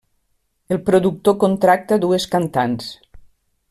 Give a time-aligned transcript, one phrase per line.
[0.75, 2.93] El productor contracta dues cantants.